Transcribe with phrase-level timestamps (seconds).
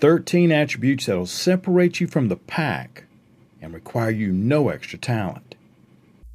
[0.00, 3.04] 13 attributes that will separate you from the pack
[3.60, 5.54] and require you no extra talent.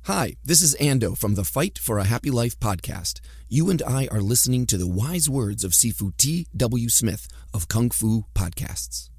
[0.03, 3.21] Hi, this is Ando from the Fight for a Happy Life podcast.
[3.49, 6.45] You and I are listening to the wise words of Sifu T.
[6.55, 6.89] W.
[6.89, 9.09] Smith of Kung Fu Podcasts.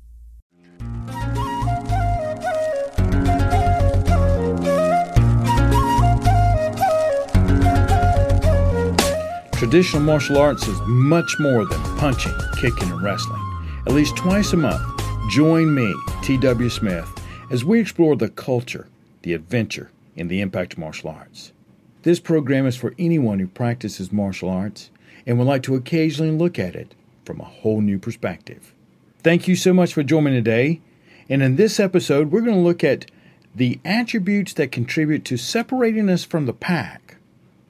[9.58, 13.46] Traditional martial arts is much more than punching, kicking, and wrestling.
[13.87, 14.83] At least twice a month,
[15.31, 16.69] join me, T.W.
[16.71, 17.09] Smith,
[17.53, 18.89] as we explore the culture,
[19.23, 21.53] the adventure, and the impact of martial arts.
[22.03, 24.91] This program is for anyone who practices martial arts
[25.25, 28.75] and would like to occasionally look at it from a whole new perspective.
[29.23, 30.80] Thank you so much for joining me today.
[31.29, 33.09] And in this episode, we're going to look at
[33.55, 37.19] the attributes that contribute to separating us from the pack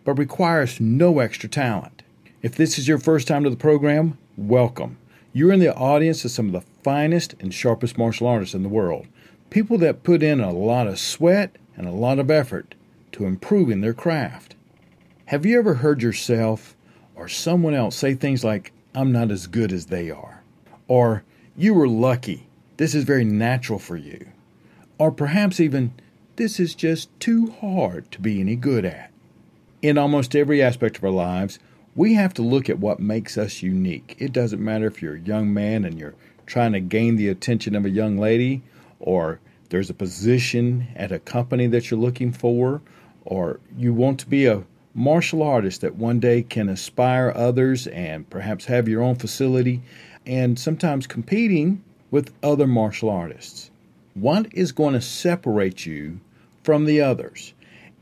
[0.05, 2.03] but requires no extra talent.
[2.41, 4.97] If this is your first time to the program, welcome.
[5.37, 8.71] You're in the audience of some of the finest and sharpest martial artists in the
[8.71, 9.07] world.
[9.51, 12.75] People that put in a lot of sweat and a lot of effort
[13.13, 14.55] to improving their craft.
[15.27, 16.75] Have you ever heard yourself
[17.15, 20.43] or someone else say things like, I'm not as good as they are?
[20.89, 21.23] Or,
[21.55, 22.47] you were lucky,
[22.79, 24.29] this is very natural for you?
[24.97, 25.93] Or perhaps even,
[26.37, 29.11] this is just too hard to be any good at?
[29.83, 31.59] in almost every aspect of our lives,
[31.97, 34.15] we have to look at what makes us unique.
[34.19, 37.75] It doesn't matter if you're a young man and you're trying to gain the attention
[37.75, 38.63] of a young lady,
[39.01, 42.83] or there's a position at a company that you're looking for,
[43.25, 44.63] or you want to be a
[44.95, 49.83] martial artist that one day can inspire others and perhaps have your own facility,
[50.27, 53.71] and sometimes competing with other martial artists.
[54.15, 56.21] What is going to separate you
[56.63, 57.55] from the others?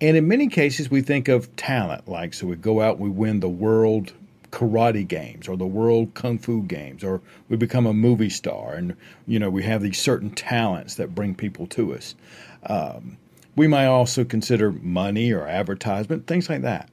[0.04, 3.40] And in many cases, we think of talent, like so we go out, we win
[3.40, 4.12] the world
[4.50, 8.96] karate games or the world kung fu games, or we become a movie star, and
[9.26, 12.14] you know we have these certain talents that bring people to us.
[12.66, 13.16] Um,
[13.56, 16.90] we might also consider money or advertisement, things like that.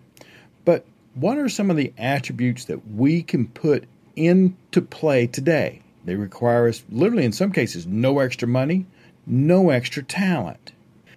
[0.63, 5.81] But what are some of the attributes that we can put into play today?
[6.05, 8.85] They require us, literally in some cases, no extra money,
[9.27, 10.71] no extra talent.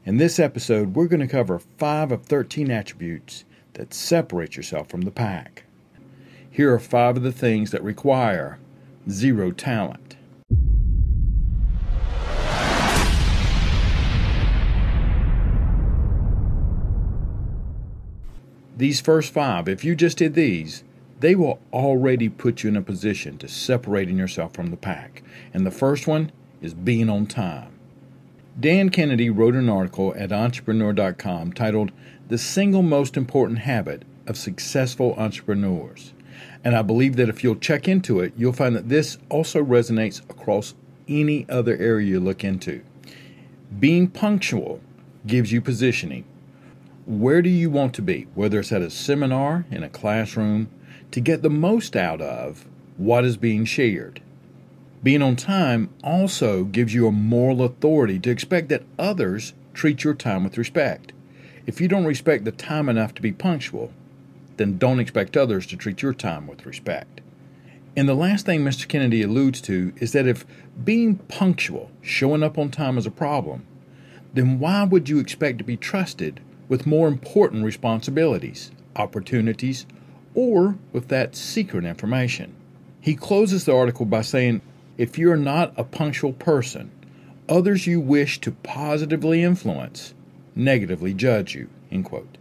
[0.06, 5.00] In this episode, we're going to cover 5 of 13 attributes that separate yourself from
[5.00, 5.64] the pack.
[6.50, 8.58] Here are 5 of the things that require
[9.08, 10.16] zero talent.
[18.76, 20.84] These first five, if you just did these,
[21.20, 25.22] they will already put you in a position to separating yourself from the pack.
[25.54, 27.73] And the first one is being on time.
[28.58, 31.90] Dan Kennedy wrote an article at entrepreneur.com titled
[32.28, 36.12] The Single Most Important Habit of Successful Entrepreneurs.
[36.62, 40.22] And I believe that if you'll check into it, you'll find that this also resonates
[40.30, 40.74] across
[41.08, 42.82] any other area you look into.
[43.80, 44.80] Being punctual
[45.26, 46.24] gives you positioning.
[47.06, 50.70] Where do you want to be, whether it's at a seminar, in a classroom,
[51.10, 54.22] to get the most out of what is being shared?
[55.04, 60.14] Being on time also gives you a moral authority to expect that others treat your
[60.14, 61.12] time with respect.
[61.66, 63.92] If you don't respect the time enough to be punctual,
[64.56, 67.20] then don't expect others to treat your time with respect.
[67.94, 68.88] And the last thing Mr.
[68.88, 70.46] Kennedy alludes to is that if
[70.82, 73.66] being punctual, showing up on time is a problem,
[74.32, 79.84] then why would you expect to be trusted with more important responsibilities, opportunities,
[80.34, 82.54] or with that secret information?
[83.02, 84.62] He closes the article by saying,
[84.96, 86.90] if you're not a punctual person,
[87.48, 90.14] others you wish to positively influence
[90.56, 91.68] negatively judge you.
[91.90, 92.38] End quote.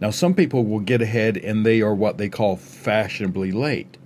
[0.00, 3.96] Now, some people will get ahead and they are what they call fashionably late.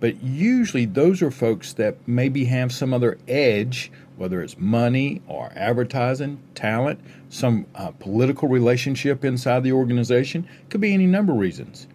[0.00, 5.52] But usually, those are folks that maybe have some other edge, whether it's money or
[5.54, 10.46] advertising, talent, some uh, political relationship inside the organization.
[10.68, 11.86] Could be any number of reasons.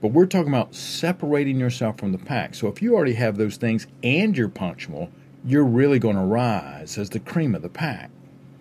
[0.00, 2.54] But we're talking about separating yourself from the pack.
[2.54, 5.10] So if you already have those things and you're punctual,
[5.44, 8.10] you're really going to rise as the cream of the pack.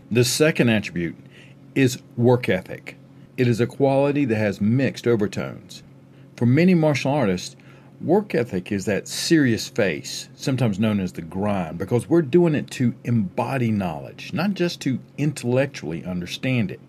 [0.09, 1.15] The second attribute
[1.75, 2.97] is work ethic.
[3.35, 5.83] It is a quality that has mixed overtones.
[6.35, 7.55] For many martial artists,
[8.01, 12.71] work ethic is that serious face, sometimes known as the grind, because we're doing it
[12.71, 16.79] to embody knowledge, not just to intellectually understand it.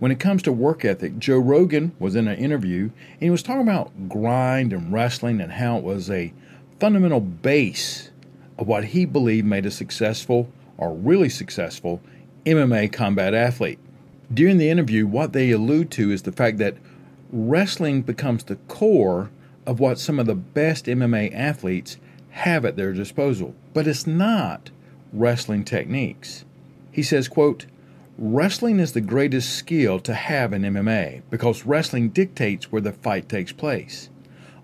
[0.00, 3.42] When it comes to work ethic, Joe Rogan was in an interview and he was
[3.42, 6.32] talking about grind and wrestling and how it was a
[6.80, 8.10] fundamental base
[8.58, 12.00] of what he believed made a successful or really successful
[12.44, 13.78] MMA combat athlete.
[14.32, 16.76] During the interview, what they allude to is the fact that
[17.30, 19.30] wrestling becomes the core
[19.66, 21.98] of what some of the best MMA athletes
[22.30, 24.70] have at their disposal, but it's not
[25.12, 26.44] wrestling techniques.
[26.90, 27.66] He says, quote,
[28.16, 33.28] Wrestling is the greatest skill to have in MMA because wrestling dictates where the fight
[33.28, 34.08] takes place.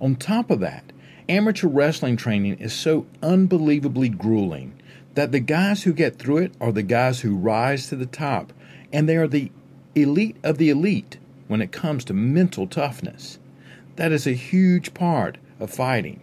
[0.01, 0.93] On top of that,
[1.29, 4.81] amateur wrestling training is so unbelievably grueling
[5.15, 8.53] that the guys who get through it are the guys who rise to the top,
[8.93, 9.51] and they are the
[9.97, 11.19] elite of the elite
[11.49, 13.41] when it comes to mental toughness.
[13.97, 16.21] That is a huge part of fighting.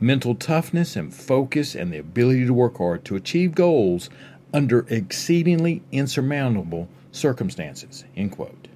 [0.00, 4.10] Mental toughness and focus and the ability to work hard to achieve goals
[4.52, 8.04] under exceedingly insurmountable circumstances.
[8.16, 8.68] End quote.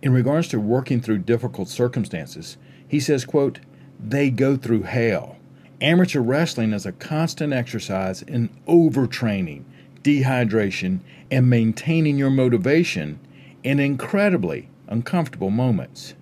[0.00, 2.56] In regards to working through difficult circumstances,
[2.86, 3.60] he says, quote,
[3.98, 5.36] they go through hell.
[5.80, 9.64] Amateur wrestling is a constant exercise in overtraining,
[10.02, 11.00] dehydration,
[11.30, 13.18] and maintaining your motivation
[13.62, 16.14] in incredibly uncomfortable moments.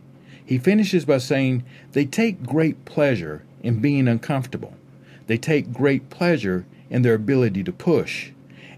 [0.45, 4.75] He finishes by saying, They take great pleasure in being uncomfortable.
[5.27, 8.31] They take great pleasure in their ability to push.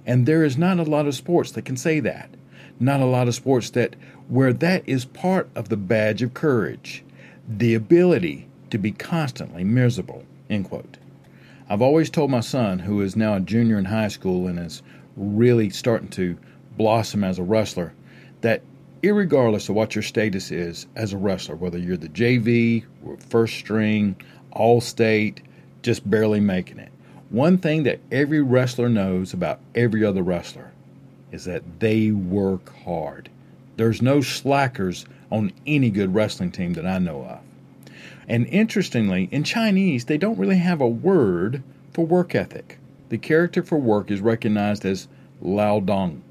[0.08, 2.31] And there is not a lot of sports that can say that.
[2.81, 3.94] Not a lot of sports that
[4.28, 7.05] where that is part of the badge of courage.
[7.46, 10.25] The ability to be constantly miserable.
[10.49, 10.96] End quote.
[11.69, 14.82] I've always told my son, who is now a junior in high school and is
[15.14, 16.38] really starting to
[16.78, 17.93] blossom as a wrestler,
[18.40, 18.62] that
[19.02, 22.82] regardless of what your status is as a wrestler, whether you're the JV,
[23.28, 24.16] first string,
[24.52, 25.43] all state,
[25.82, 26.93] just barely making it,
[27.30, 30.72] one thing that every wrestler knows about every other wrestler
[31.30, 33.28] is that they work hard.
[33.76, 37.40] There's no slackers on any good wrestling team that I know of.
[38.26, 42.78] And interestingly, in Chinese, they don't really have a word for work ethic.
[43.08, 45.08] The character for work is recognized as
[45.40, 46.22] lao dong,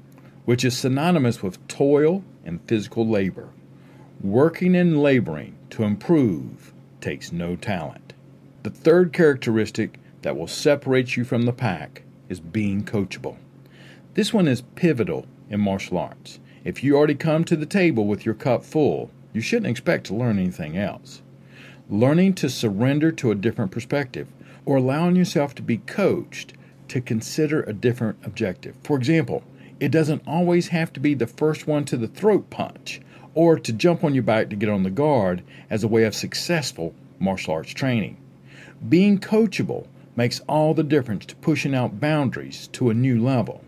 [0.44, 3.48] which is synonymous with toil and physical labor.
[4.20, 8.12] Working and laboring to improve takes no talent.
[8.62, 9.98] The third characteristic
[10.28, 13.38] that will separate you from the pack is being coachable.
[14.12, 16.38] This one is pivotal in martial arts.
[16.64, 20.14] If you already come to the table with your cup full, you shouldn't expect to
[20.14, 21.22] learn anything else.
[21.88, 24.28] Learning to surrender to a different perspective
[24.66, 26.52] or allowing yourself to be coached
[26.88, 28.74] to consider a different objective.
[28.84, 29.42] For example,
[29.80, 33.00] it doesn't always have to be the first one to the throat punch
[33.32, 36.14] or to jump on your back to get on the guard as a way of
[36.14, 38.18] successful martial arts training.
[38.86, 39.86] Being coachable
[40.18, 43.62] makes all the difference to pushing out boundaries to a new level.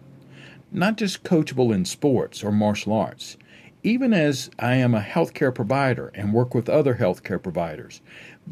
[0.73, 3.37] Not just coachable in sports or martial arts.
[3.85, 8.01] Even as I am a healthcare provider and work with other healthcare providers,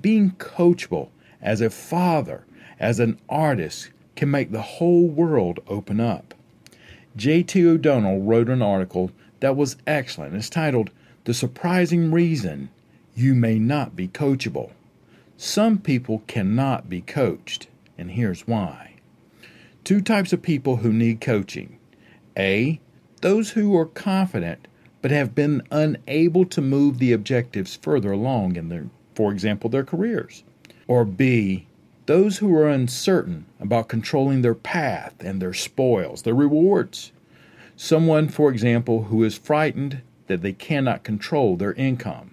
[0.01, 1.09] being coachable
[1.43, 2.45] as a father,
[2.79, 6.35] as an artist, can make the whole world open up.
[7.17, 7.67] J.T.
[7.67, 9.11] O'Donnell wrote an article
[9.41, 10.37] that was excellent.
[10.37, 10.91] It's titled
[11.25, 12.69] The Surprising Reason
[13.17, 14.71] You May Not Be Coachable.
[15.37, 17.67] Some people cannot be coached
[17.99, 18.95] and here's why.
[19.85, 21.79] Two types of people who need coaching
[22.37, 22.81] A.
[23.21, 24.69] Those who are confident
[25.03, 29.85] but have been unable to move the objectives further along in their, for example, their
[29.85, 30.45] careers.
[30.87, 31.67] Or B.
[32.07, 37.13] Those who are uncertain about controlling their path and their spoils, their rewards.
[37.77, 42.31] Someone, for example, who is frightened that they cannot control their income.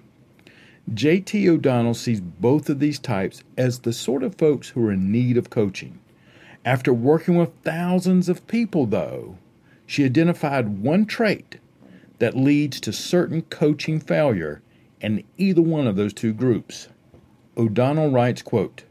[0.93, 1.49] J.T.
[1.49, 5.35] O'Donnell sees both of these types as the sort of folks who are in need
[5.35, 5.99] of coaching.
[6.63, 9.37] After working with thousands of people, though,
[9.87, 11.57] she identified one trait
[12.19, 14.61] that leads to certain coaching failure
[15.01, 16.87] in either one of those two groups.
[17.57, 18.83] O'Donnell writes, quote,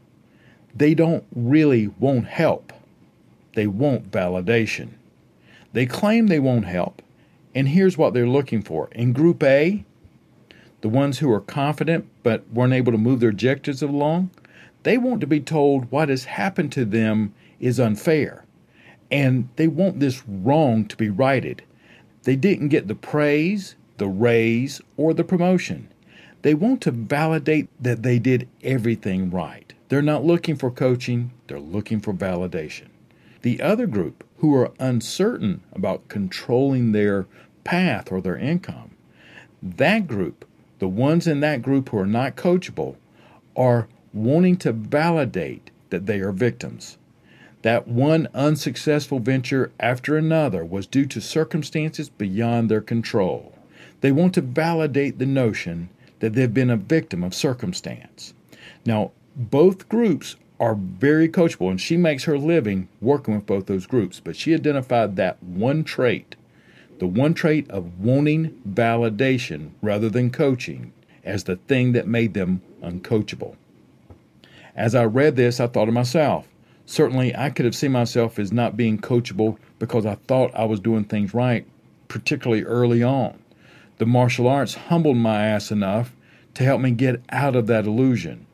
[0.75, 2.73] They don't really want help.
[3.53, 4.89] They want validation.
[5.71, 7.01] They claim they won't help,
[7.53, 8.89] and here's what they're looking for.
[8.91, 9.83] In Group A,
[10.85, 14.29] the ones who are confident but weren't able to move their objectives along,
[14.83, 18.45] they want to be told what has happened to them is unfair.
[19.09, 21.63] And they want this wrong to be righted.
[22.21, 25.91] They didn't get the praise, the raise, or the promotion.
[26.43, 29.73] They want to validate that they did everything right.
[29.89, 32.89] They're not looking for coaching, they're looking for validation.
[33.41, 37.25] The other group, who are uncertain about controlling their
[37.63, 38.91] path or their income,
[39.63, 40.45] that group
[40.85, 42.95] the ones in that group who are not coachable
[43.57, 46.99] are wanting to validate that they are victims.
[47.63, 53.57] That one unsuccessful venture after another was due to circumstances beyond their control.
[54.01, 55.89] They want to validate the notion
[56.19, 58.35] that they've been a victim of circumstance.
[58.85, 63.87] Now, both groups are very coachable, and she makes her living working with both those
[63.87, 66.35] groups, but she identified that one trait
[66.99, 72.61] the one trait of wanting validation rather than coaching as the thing that made them
[72.81, 73.55] uncoachable.
[74.75, 76.47] As I read this, I thought to myself,
[76.85, 80.79] Certainly, I could have seen myself as not being coachable because I thought I was
[80.79, 81.65] doing things right,
[82.07, 83.39] particularly early on.
[83.97, 86.15] The martial arts humbled my ass enough
[86.53, 88.45] to help me get out of that illusion.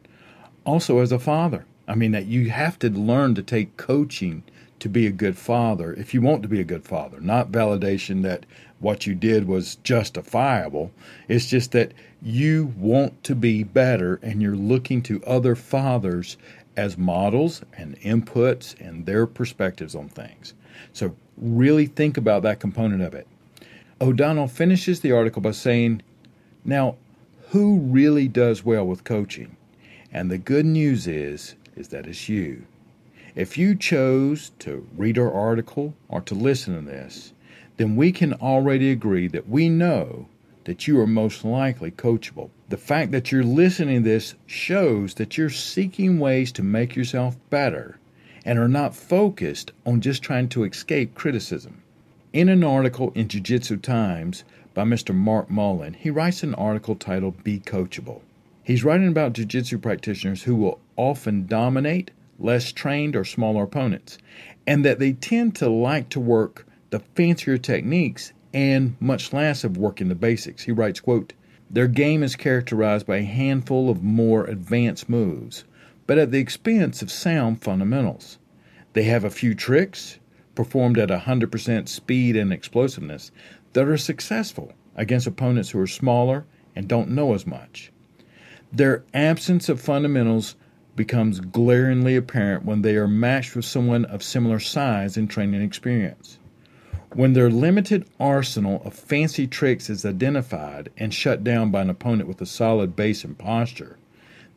[0.66, 4.44] Also, as a father, I mean, that you have to learn to take coaching
[4.82, 8.24] to be a good father if you want to be a good father, not validation
[8.24, 8.46] that
[8.80, 10.92] what you did was justifiable.
[11.28, 16.36] It's just that you want to be better and you're looking to other fathers
[16.76, 20.54] as models and inputs and their perspectives on things.
[20.94, 23.28] So, really think about that component of it.
[24.00, 26.02] O'Donnell finishes the article by saying,
[26.66, 26.96] Now,
[27.50, 29.58] who really does well with coaching?
[30.12, 32.66] And the good news is, is that it's you.
[33.36, 37.32] If you chose to read our article or to listen to this,
[37.78, 40.28] then we can already agree that we know
[40.66, 42.50] that you are most likely coachable.
[42.68, 47.38] The fact that you're listening to this shows that you're seeking ways to make yourself
[47.50, 47.98] better
[48.44, 51.82] and are not focused on just trying to escape criticism.
[52.34, 55.16] In an article in Jiu Jitsu Times by Mr.
[55.16, 58.22] Mark Mullen, he writes an article titled Be Coachable.
[58.62, 62.12] He's writing about Jiu Jitsu practitioners who will often dominate
[62.44, 64.18] less trained or smaller opponents,
[64.68, 69.78] and that they tend to like to work the fancier techniques and much less of
[69.78, 70.64] working the basics.
[70.64, 71.34] He writes, quote,
[71.70, 75.64] Their game is characterized by a handful of more advanced moves,
[76.06, 78.38] but at the expense of sound fundamentals.
[78.94, 80.20] They have a few tricks,
[80.54, 83.32] performed at 100% speed and explosiveness,
[83.74, 86.46] that are successful against opponents who are smaller
[86.76, 87.92] and don't know as much.
[88.74, 90.56] Their absence of fundamentals
[90.96, 96.38] becomes glaringly apparent when they are matched with someone of similar size and training experience.
[97.14, 102.30] When their limited arsenal of fancy tricks is identified and shut down by an opponent
[102.30, 103.98] with a solid base and posture,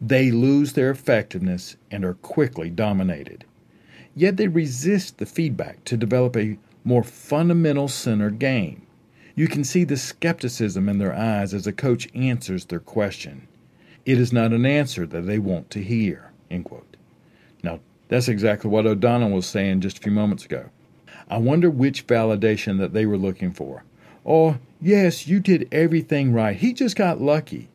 [0.01, 3.45] they lose their effectiveness and are quickly dominated.
[4.15, 8.87] Yet they resist the feedback to develop a more fundamental center game.
[9.35, 13.49] You can see the skepticism in their eyes as a coach answers their question.
[14.07, 16.31] It is not an answer that they want to hear.
[17.63, 20.71] Now, that's exactly what O'Donnell was saying just a few moments ago.
[21.29, 23.83] I wonder which validation that they were looking for.
[24.25, 26.57] Or, yes, you did everything right.
[26.57, 27.69] He just got lucky.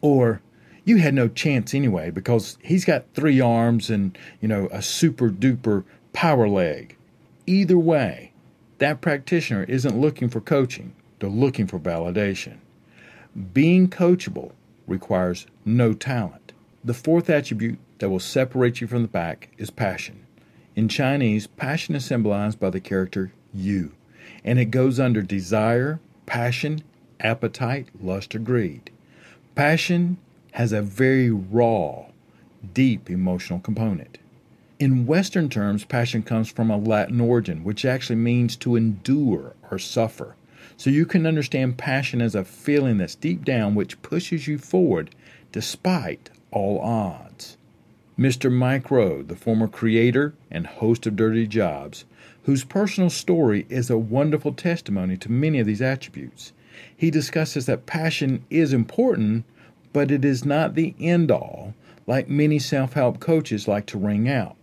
[0.00, 0.42] Or,
[0.84, 5.30] you had no chance anyway because he's got three arms and, you know, a super
[5.30, 6.96] duper power leg.
[7.46, 8.32] Either way,
[8.78, 12.58] that practitioner isn't looking for coaching, they're looking for validation.
[13.52, 14.52] Being coachable
[14.90, 16.52] requires no talent.
[16.84, 20.26] The fourth attribute that will separate you from the pack is passion.
[20.74, 23.92] In Chinese, passion is symbolized by the character yu,
[24.44, 26.82] and it goes under desire, passion,
[27.20, 28.90] appetite, lust, or greed.
[29.54, 30.16] Passion
[30.52, 32.06] has a very raw,
[32.74, 34.18] deep emotional component.
[34.78, 39.78] In Western terms, passion comes from a Latin origin, which actually means to endure or
[39.78, 40.34] suffer.
[40.80, 45.14] So you can understand passion as a feeling that's deep down which pushes you forward
[45.52, 47.58] despite all odds.
[48.18, 48.50] Mr.
[48.50, 52.06] Mike Rowe, the former creator and host of Dirty Jobs,
[52.44, 56.54] whose personal story is a wonderful testimony to many of these attributes.
[56.96, 59.44] He discusses that passion is important,
[59.92, 61.74] but it is not the end all,
[62.06, 64.56] like many self help coaches like to ring out.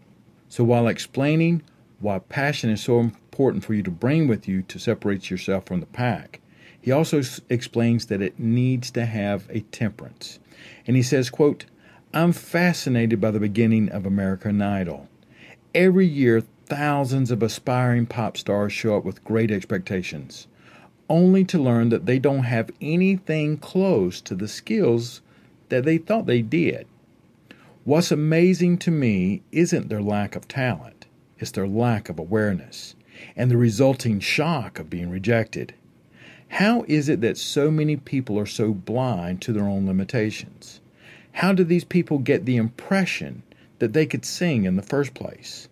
[0.49, 1.61] So, while explaining
[1.99, 5.79] why passion is so important for you to bring with you to separate yourself from
[5.79, 6.39] the pack,
[6.81, 10.39] he also explains that it needs to have a temperance.
[10.87, 11.65] And he says, quote,
[12.15, 15.07] I'm fascinated by the beginning of American Idol.
[15.75, 20.47] Every year, thousands of aspiring pop stars show up with great expectations,
[21.07, 25.21] only to learn that they don't have anything close to the skills
[25.69, 26.87] that they thought they did.
[27.83, 31.05] What's amazing to me isn't their lack of talent,
[31.37, 32.95] it's their lack of awareness
[33.35, 35.73] and the resulting shock of being rejected.
[36.49, 40.79] How is it that so many people are so blind to their own limitations?
[41.33, 43.43] How do these people get the impression
[43.79, 45.67] that they could sing in the first place?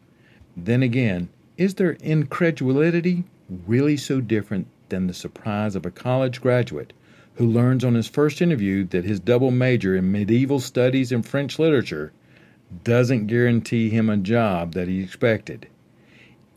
[0.56, 3.24] Then again, is their incredulity
[3.66, 6.94] really so different than the surprise of a college graduate
[7.36, 11.60] who learns on his first interview that his double major in medieval studies and French
[11.60, 12.12] literature
[12.84, 15.68] doesn't guarantee him a job that he expected?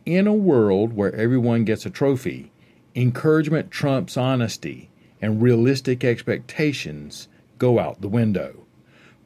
[0.09, 2.51] In a world where everyone gets a trophy,
[2.95, 4.89] encouragement trumps honesty,
[5.21, 8.65] and realistic expectations go out the window.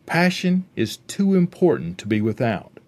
[0.06, 2.80] Passion is too important to be without,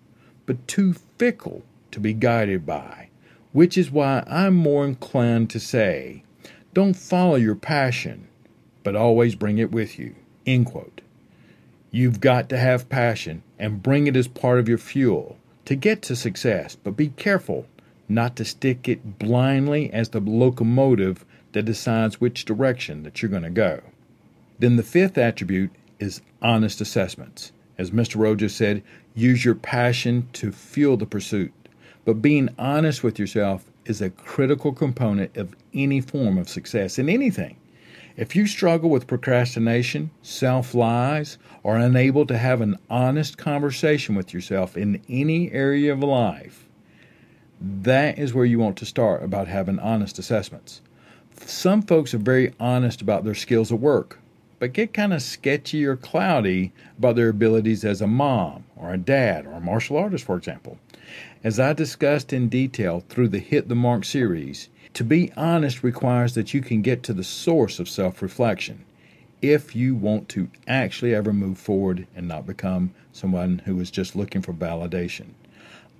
[0.44, 3.10] but too fickle to be guided by,
[3.52, 6.24] which is why I'm more inclined to say,
[6.72, 8.26] don't follow your passion,
[8.82, 10.16] but always bring it with you.
[10.44, 11.00] End quote.
[11.92, 16.02] You've got to have passion and bring it as part of your fuel to get
[16.02, 17.68] to success, but be careful
[18.08, 23.42] not to stick it blindly as the locomotive that decides which direction that you're going
[23.42, 23.80] to go.
[24.58, 27.52] Then the fifth attribute is honest assessments.
[27.78, 28.16] As Mr.
[28.16, 28.82] Rowe just said,
[29.14, 31.52] use your passion to fuel the pursuit.
[32.04, 37.08] But being honest with yourself is a critical component of any form of success in
[37.08, 37.56] anything.
[38.16, 44.32] If you struggle with procrastination, self lies, or unable to have an honest conversation with
[44.32, 46.68] yourself in any area of life,
[47.60, 50.80] that is where you want to start about having honest assessments.
[51.46, 54.18] Some folks are very honest about their skills at work,
[54.58, 58.98] but get kind of sketchy or cloudy about their abilities as a mom or a
[58.98, 60.78] dad or a martial artist, for example.
[61.42, 66.34] As I discussed in detail through the Hit the Mark series, to be honest requires
[66.34, 68.84] that you can get to the source of self reflection
[69.42, 74.16] if you want to actually ever move forward and not become someone who is just
[74.16, 75.26] looking for validation.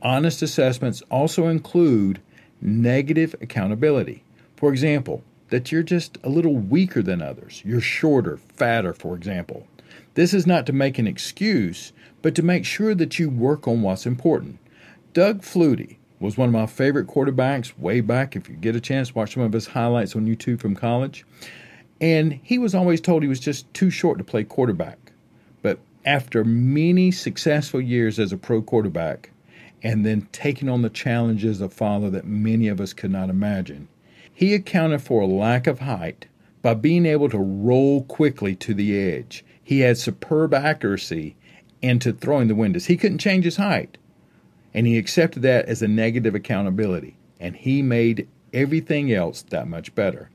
[0.05, 2.21] Honest assessments also include
[2.61, 4.23] negative accountability.
[4.55, 7.63] For example, that you're just a little weaker than others.
[7.65, 9.67] You're shorter, fatter, for example.
[10.15, 11.93] This is not to make an excuse,
[12.23, 14.59] but to make sure that you work on what's important.
[15.13, 18.35] Doug Flutie, was one of my favorite quarterbacks way back.
[18.35, 21.25] If you get a chance, watch some of his highlights on YouTube from college.
[22.01, 25.13] And he was always told he was just too short to play quarterback.
[25.63, 29.31] But after many successful years as a pro quarterback,
[29.85, 33.87] and then taking on the challenges of father that many of us could not imagine,
[34.33, 36.27] he accounted for a lack of height
[36.63, 39.45] by being able to roll quickly to the edge.
[39.63, 41.37] He had superb accuracy
[41.83, 42.87] into throwing the windows.
[42.87, 43.99] He couldn't change his height.
[44.73, 47.17] And he accepted that as a negative accountability.
[47.39, 50.31] And he made everything else that much better.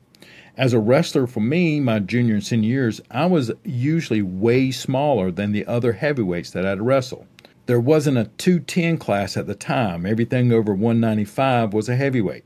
[0.55, 5.31] As a wrestler, for me, my junior and senior years, I was usually way smaller
[5.31, 7.25] than the other heavyweights that I'd wrestle.
[7.69, 10.03] There wasn't a 210 class at the time.
[10.03, 12.43] Everything over 195 was a heavyweight.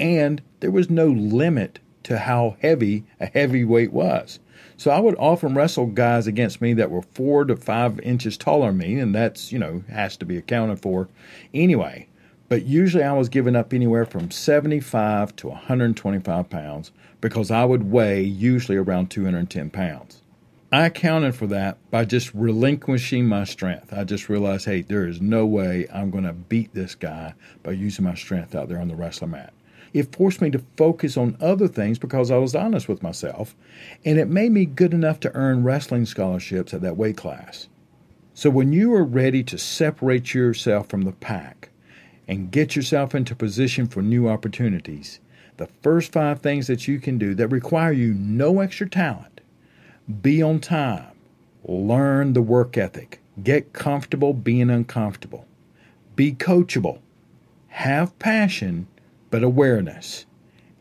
[0.00, 4.40] And there was no limit to how heavy a heavyweight was.
[4.76, 8.70] So I would often wrestle guys against me that were four to five inches taller
[8.70, 11.08] than me, and that's, you know, has to be accounted for
[11.54, 12.08] anyway.
[12.48, 17.92] But usually I was giving up anywhere from 75 to 125 pounds because I would
[17.92, 20.23] weigh usually around 210 pounds.
[20.74, 23.92] I accounted for that by just relinquishing my strength.
[23.92, 27.70] I just realized, hey, there is no way I'm going to beat this guy by
[27.70, 29.52] using my strength out there on the wrestling mat.
[29.92, 33.54] It forced me to focus on other things because I was honest with myself,
[34.04, 37.68] and it made me good enough to earn wrestling scholarships at that weight class.
[38.32, 41.68] So when you are ready to separate yourself from the pack
[42.26, 45.20] and get yourself into position for new opportunities,
[45.56, 49.33] the first five things that you can do that require you no extra talent
[50.20, 51.12] be on time,
[51.66, 55.46] learn the work ethic, get comfortable being uncomfortable,
[56.14, 56.98] be coachable,
[57.68, 58.86] have passion,
[59.30, 60.26] but awareness,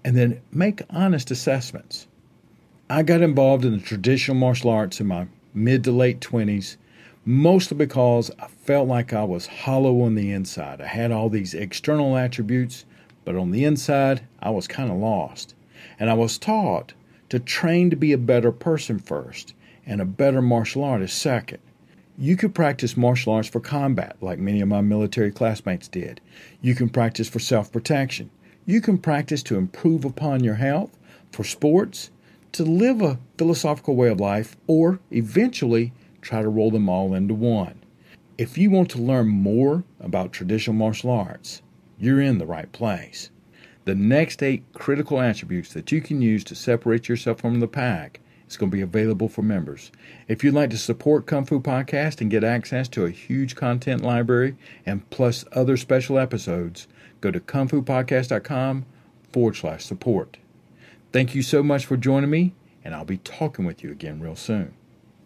[0.03, 2.07] and then make honest assessments.
[2.89, 6.75] I got involved in the traditional martial arts in my mid to late 20s,
[7.25, 10.81] mostly because I felt like I was hollow on the inside.
[10.81, 12.85] I had all these external attributes,
[13.23, 15.55] but on the inside, I was kind of lost.
[15.97, 16.93] And I was taught
[17.33, 19.55] to train to be a better person first
[19.87, 21.57] and a better martial artist second.
[22.15, 26.21] You could practice martial arts for combat, like many of my military classmates did.
[26.61, 28.29] You can practice for self protection.
[28.67, 30.95] You can practice to improve upon your health,
[31.31, 32.11] for sports,
[32.51, 35.91] to live a philosophical way of life, or eventually
[36.21, 37.81] try to roll them all into one.
[38.37, 41.63] If you want to learn more about traditional martial arts,
[41.97, 43.31] you're in the right place.
[43.85, 48.21] The next eight critical attributes that you can use to separate yourself from the pack
[48.47, 49.91] is going to be available for members.
[50.27, 54.01] If you'd like to support Kung Fu Podcast and get access to a huge content
[54.01, 56.87] library and plus other special episodes,
[57.19, 58.85] go to kungfupodcast.com
[59.31, 60.37] forward slash support.
[61.11, 64.35] Thank you so much for joining me, and I'll be talking with you again real
[64.35, 64.73] soon.